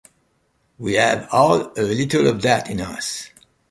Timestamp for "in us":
2.71-3.29